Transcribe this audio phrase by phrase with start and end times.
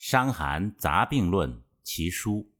[0.00, 1.52] 伤寒杂病论》
[1.82, 2.54] 其书。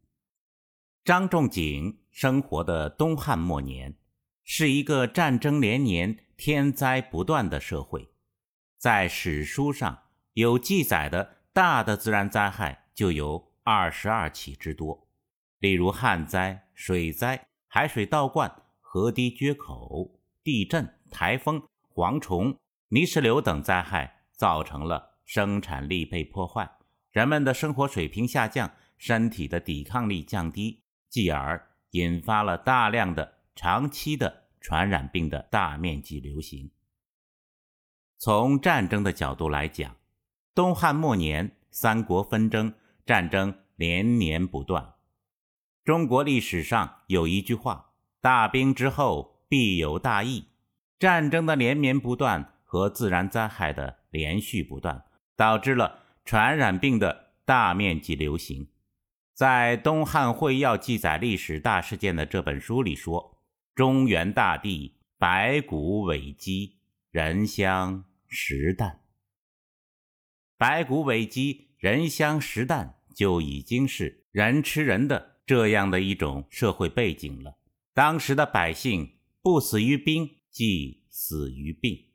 [1.03, 3.97] 张仲景生活的东汉末年，
[4.45, 8.13] 是一个战争连年、天灾不断的社会。
[8.77, 10.03] 在史书上
[10.35, 15.09] 有记载的大的自然灾害就有二十二起之多，
[15.61, 21.63] 例如旱灾、水灾、海水倒灌、河堤决口、地震、台风、
[21.95, 22.55] 蝗虫、
[22.89, 26.71] 泥石流等灾害，造成了生产力被破坏，
[27.11, 30.83] 人们的生活水平下降，身体的抵抗力降低。
[31.09, 36.71] 继而引发了大量的长期的传染病的大面积流行。
[38.17, 39.97] 从战争的角度来讲，
[40.55, 42.73] 东汉末年三国纷争，
[43.05, 44.95] 战争连年不断。
[45.85, 50.45] 中国历史上有一句话：“大兵之后必有大疫。”
[51.01, 55.03] 战争的连绵不断和自然灾害的连续不断，
[55.35, 55.99] 导致了
[56.31, 58.69] 传染病的大面积流行。
[59.35, 63.43] 在《东汉会要》记载历史大事件的这本书里说
[63.75, 66.79] ：“中原大地，白骨尾鸡，
[67.11, 69.01] 人香食蛋。
[70.57, 77.59] 白骨尾鸡，人香食蛋，就已经是人吃人的这样的一种社会背景了。
[77.93, 82.07] 当时的百姓不死于兵，即死于病。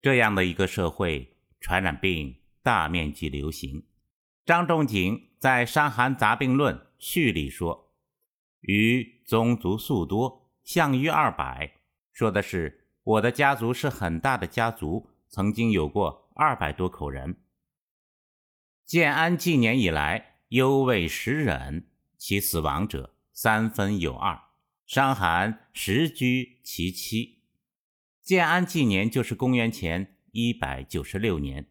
[0.00, 1.31] 这样的一个社会，
[1.62, 3.86] 传染病大面积流行。”
[4.44, 7.94] 张仲景在《伤寒杂病论》序里说
[8.60, 11.78] ：“余宗族素多，相于二百。”
[12.12, 17.36] 说的是我的家族是很大的家族，曾经有过二百多口人。
[18.84, 21.86] 建安纪年以来，忧未时人，
[22.18, 24.38] 其死亡者三分有二。
[24.84, 27.44] 伤寒实居其七。
[28.20, 31.68] 建安纪年就是公元前一百九十六年。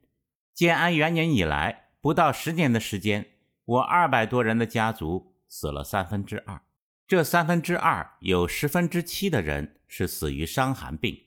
[0.54, 1.90] 建安元年以来。
[2.04, 3.28] 不到十年的时间，
[3.64, 6.60] 我二百多人的家族死了三分之二。
[7.08, 11.26] 这三分之二有十分之七的人是死于伤寒病。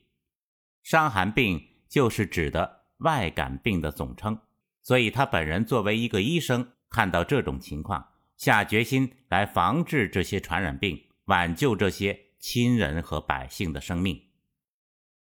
[0.83, 4.37] 伤寒病就是指的外感病的总称。
[4.83, 14.24] 所以他本人作为一个医生，看到这种情况，下决心来防治这些传染病，挽救这些亲人和百姓的生命。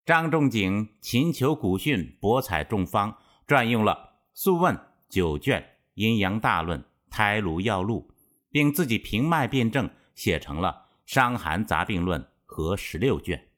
[0.04, 4.74] 张仲景勤求古训，博采众方，撰用了《素问》。
[5.08, 5.60] 九卷
[5.92, 6.80] 《阴阳大论》
[7.10, 8.08] 《胎炉要录》，
[8.50, 13.50] 并自己平脉辨证，写成了《伤寒杂病论》和十六卷。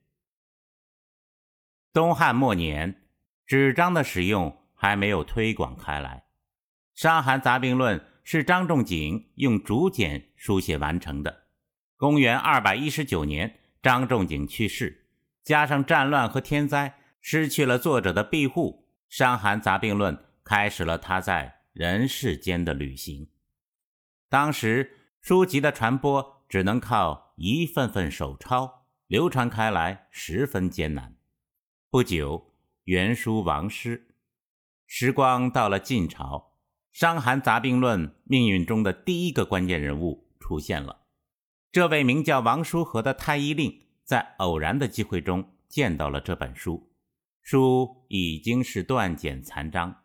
[1.93, 3.07] 东汉末年，
[3.47, 6.25] 纸张的使用还没有推广开来，
[7.01, 11.45] 《伤寒杂病论》是张仲景用竹简书写完成的。
[11.97, 15.04] 公元二百一十九年，张仲景去世，
[15.45, 20.17] 加上战乱和天灾，失去了作者的庇护，《伤寒杂病论》。
[20.45, 23.31] 开始了他在人世间的旅行。
[24.29, 31.17] 当时书籍的传播只能靠一份份手抄，流传开来十分艰难。
[31.89, 32.53] 不久，
[32.85, 34.09] 原书亡失。
[34.87, 36.53] 时光到了晋朝，
[36.99, 41.07] 《伤寒杂病论》命运中的第一个关键人物出现了。
[41.73, 46.91] 这位名叫王叔和的太医令，在偶然的机会中见到了这本书，
[47.43, 50.03] 书已经是断简残章。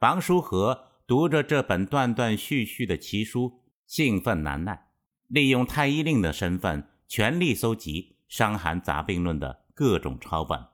[0.00, 4.88] 王叔和读着这本断断续续的奇书，兴奋难耐，
[5.28, 10.66] 利用太医令的身份，全力搜集《伤寒杂病论》的各种抄本，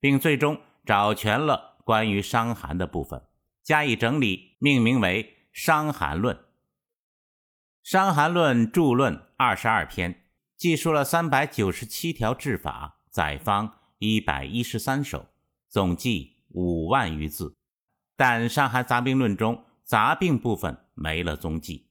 [0.00, 3.22] 并最终找全了关于伤寒的部分，
[3.62, 5.22] 加以整理，命名为
[5.52, 6.36] 《伤寒论》。
[7.82, 10.25] 《伤寒论》注论二十二篇，
[10.56, 15.26] 记述了三百九十七条治法，载方一百一十三首，
[15.68, 17.54] 总计五万余字。
[18.16, 21.90] 但《伤寒杂病论》中杂病部分没了踪迹。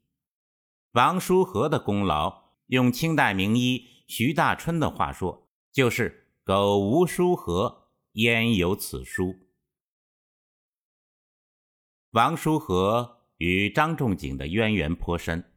[0.94, 9.36] 王叔和的功劳，用清代名医徐大春的话说，就是“苟无书和，焉有此书”。
[12.12, 15.52] 王叔和与张仲景的渊源颇深，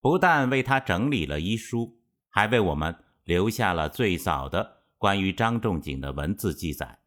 [0.00, 1.97] 不但为他整理了医书，
[2.30, 7.00] 还为我们留下了最早的关于张仲景的文字记载。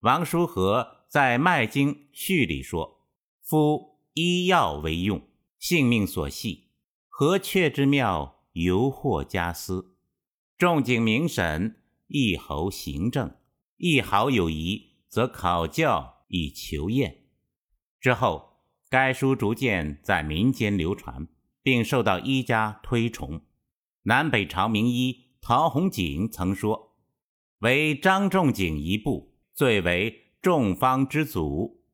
[0.00, 1.00] 王叔和。
[1.10, 3.00] 在《脉经序》里说
[3.42, 5.20] ：“夫医药为用，
[5.58, 6.68] 性命所系，
[7.08, 9.96] 何却之妙，犹惑家思。
[10.56, 13.34] 仲景明审，一侯行政，
[13.78, 17.24] 一毫有疑，则考教以求验。”
[18.00, 21.26] 之后，该书逐渐在民间流传，
[21.60, 23.40] 并受到医家推崇。
[24.10, 26.96] 南北朝名医陶弘景曾说
[27.62, 31.84] ：“为张仲景一部，最为。”众方之祖，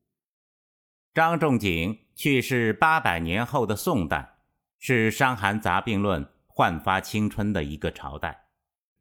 [1.13, 4.39] 张仲景去世八百年后的宋代，
[4.79, 8.47] 是《伤寒杂病论》焕发青春的一个朝代。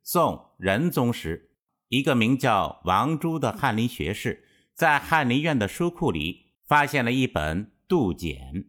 [0.02, 1.52] 宋仁宗时，
[1.88, 8.66] 一个名叫王朱的翰林学士，在翰林院的书库里发现了一本杜简，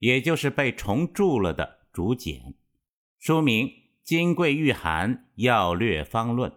[0.00, 2.56] 也就是被重铸了的竹简，
[3.20, 3.68] 书名
[4.06, 6.50] 《金匮玉寒要略方论》。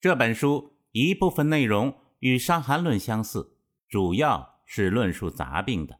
[0.00, 3.58] 这本书一部分内容与《伤寒论》相似，
[3.88, 4.58] 主要。
[4.70, 5.98] 是论述杂病的。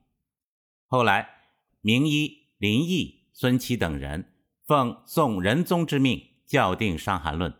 [0.85, 1.31] 后来，
[1.81, 4.35] 名医林毅、孙琦等人
[4.67, 7.51] 奉宋仁宗之命校订《伤寒论》，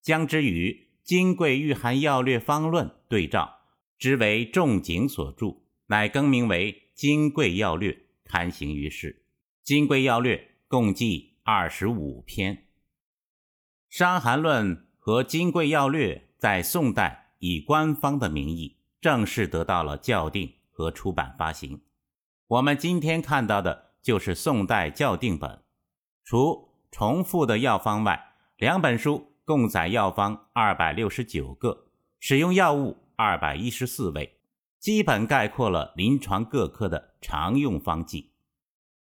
[0.00, 0.70] 将之与
[1.04, 3.58] 《金匮御寒要略方论》对照，
[3.98, 5.58] 知为仲景所著，
[5.88, 7.92] 乃更名为《金匮要略》，
[8.24, 9.12] 刊行于世。
[9.62, 10.36] 《金匮要略》
[10.68, 12.56] 共计二十五篇，
[13.96, 18.76] 《伤寒论》和《金匮要略》在宋代以官方的名义。
[19.00, 21.80] 正式得到了校订和出版发行。
[22.46, 25.62] 我们今天看到的就是宋代校订本。
[26.26, 31.86] 除重复的药方外，两本书共载药方二百六十九个，
[32.20, 34.38] 使用药物二百一十四味，
[34.78, 38.32] 基本概括了临床各科的常用方剂。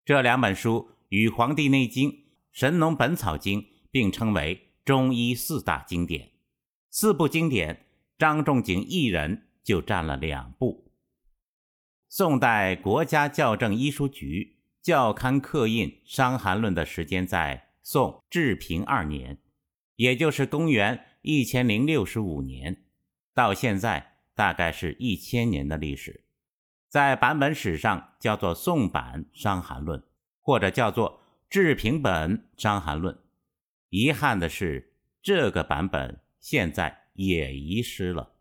[0.06, 2.10] 这两本书与《黄帝内经》
[2.54, 6.32] 《神农本草经》并称为中医四大经典。
[6.90, 7.86] 四部经典，
[8.18, 9.42] 张仲景一人。
[9.66, 10.92] 就占了两部。
[12.08, 19.40] 宋代国家校正医书局校刊刻印《伤寒论》的时间在宋治平二年，
[19.96, 22.84] 也就是公元一千零六十五年，
[23.34, 26.26] 到现在大概是一千年的历史。
[26.88, 30.00] 在版本史上叫做宋版《伤寒论》，
[30.42, 33.16] 或者叫做治平本《伤寒论》。
[33.98, 38.34] 遗憾的是，这个版本现在也遗失了。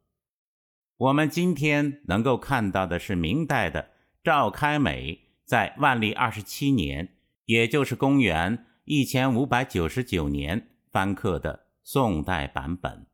[0.97, 3.93] 我们今天能够看到的是明代的
[4.25, 13.07] 赵开美在万历二十七年，也就是公元一千五百九十九年翻刻的宋代版本。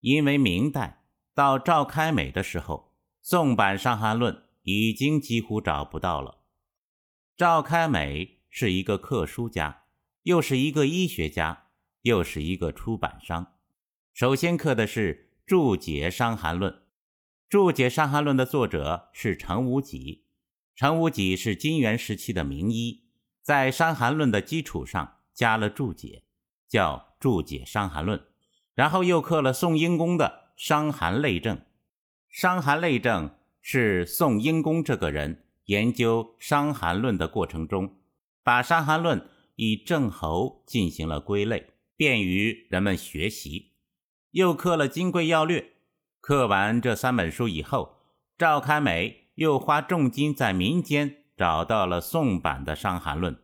[0.00, 1.04] 因为明代
[1.34, 2.92] 到赵开美的时候，
[3.22, 4.34] 宋版《伤寒论》
[4.64, 6.42] 已经几乎找不到了。
[7.38, 9.84] 赵开美是一个刻书家，
[10.24, 11.68] 又是一个医学家，
[12.02, 13.54] 又是一个出版商。
[14.12, 16.72] 首先刻的是注解《伤寒论》。
[17.48, 20.24] 注解《伤寒论》的作者是程无己。
[20.76, 23.04] 程无己是金元时期的名医，
[23.42, 26.22] 在《伤寒论》的基础上加了注解，
[26.68, 28.18] 叫《注解伤寒论》。
[28.74, 31.56] 然后又刻了宋英公的《伤寒类证》。
[32.28, 33.28] 《伤寒类证》
[33.60, 37.96] 是宋英公这个人研究《伤寒论》的过程中，
[38.42, 39.20] 把《伤寒论》
[39.56, 41.69] 以症候进行了归类，
[42.00, 43.72] 便于人们学习。
[44.30, 45.60] 又刻了《金匮要略》。
[46.22, 47.98] 刻完这三本书以后，
[48.38, 53.34] 赵开美又花重金在民间找到了宋版的《伤寒论》，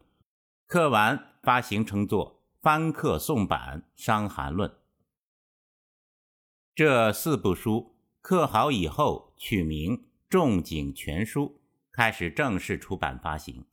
[0.67, 4.71] 刻完发行，称作翻刻宋版《伤寒论》。
[6.75, 9.99] 这四部书刻好以后，取名
[10.31, 11.43] 《仲景全书》，
[11.93, 13.67] 开始正式出版发行。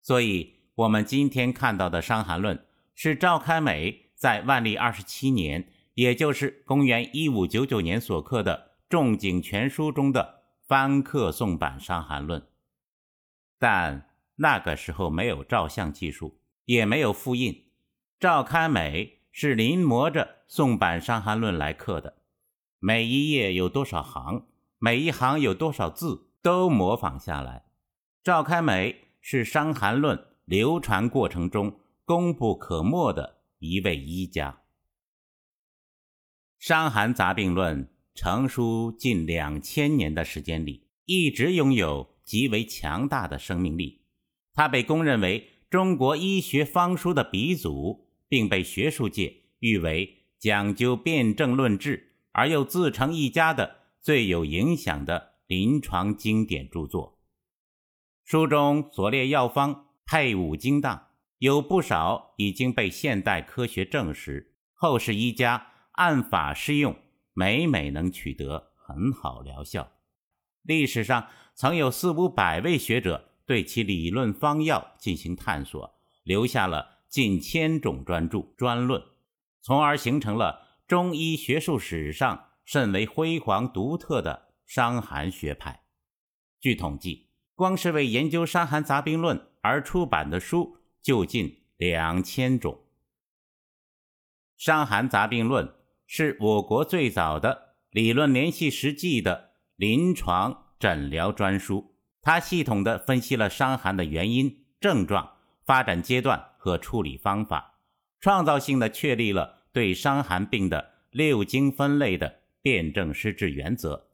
[0.00, 2.56] 所以，我们今天看到的《伤寒论》
[2.94, 5.68] 是赵开美在万历二十七年。
[5.94, 12.40] 也就是公元一五九九年所刻的《仲景全书》中的翻刻宋版《伤寒论》，
[13.60, 17.66] 但那个时候没有照相技术，也没有复印。
[18.18, 22.16] 赵开美是临摹着宋版《伤寒论》来刻的，
[22.80, 24.46] 每一页有多少行，
[24.80, 27.66] 每一行有多少字，都模仿下来。
[28.24, 34.60] 赵开美是《伤寒论》流传过程中功不可没的一位医家。
[36.66, 44.02] 《伤寒杂病论》成书近两千年的时间里，一直拥有极为强大的生命力。
[44.52, 57.18] 它被公认为中国医学方书的鼻祖，并被学术界誉为讲究辨证论治而又自成一家的最有影响的临床经典著作。
[58.24, 61.08] 书中所列药方配伍精当，
[61.44, 65.72] 有不少已经被现代科学证实，后世医家。
[65.92, 66.96] 按法施用，
[67.34, 69.92] 每每能取得很好疗效。
[70.62, 79.02] 历史上曾有四五百位学者对其理论方药进行探索，留下了近千种专著专论，
[79.60, 85.82] 从而形成了中医学术史上甚为辉煌独特的伤寒学派。
[86.58, 92.72] 据统计，光是为研究《伤寒杂病论》而出版的书就近两千种，
[94.56, 95.66] 《伤寒杂病论》。
[96.06, 107.80] 是我国最早的理论联系实际的临床诊疗专书，它系统地分析了伤寒的原因、症状、发展阶段和处理方法，
[108.20, 114.08] 创造性地确立了对伤寒病的六经分类的辨证施治原则，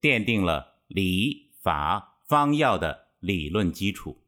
[0.00, 4.24] 奠定了理法方药的理论基础。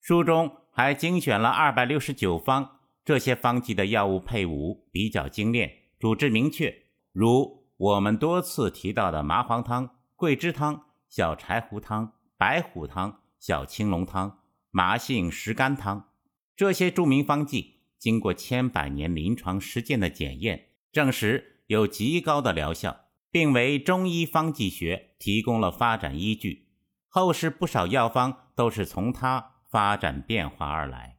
[0.00, 6.74] 书中还精选了二百六十九方，这些方剂的药物配伍比较精炼，主治明确，
[7.12, 12.14] 如我们多次提到的麻黄汤、桂枝汤、小柴胡汤。
[12.38, 14.40] 白虎汤、小青龙汤、
[14.72, 16.08] 麻杏石甘汤，
[16.56, 26.66] 这些著名方剂经过千百年临床实践的检验，证实有极高的疗效，并为中医方剂学提供了发展依据。
[27.06, 31.16] 后世不少药方都是从它发展变化而来。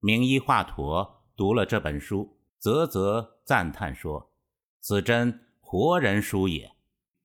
[0.00, 4.32] 名医华佗读了这本书，啧啧赞叹说
[4.80, 6.72] ：“此真活人书也。”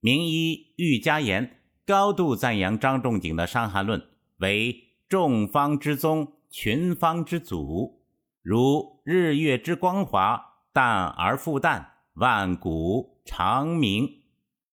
[0.01, 1.55] 名医郁家言。
[1.85, 3.99] 高度赞扬张仲景的《伤寒论》
[4.37, 8.03] 为众方之宗、群方之祖，
[8.43, 14.18] 如日月之光华，淡而复淡，万古长明。